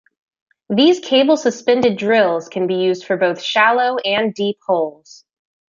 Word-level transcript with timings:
These 0.67 0.99
cable-suspended 0.99 1.95
drills 1.95 2.49
can 2.49 2.65
be 2.65 2.73
used 2.73 3.05
for 3.05 3.17
both 3.17 3.39
shallow 3.39 3.97
and 3.99 4.33
deep 4.33 4.57
holes. 4.65 5.25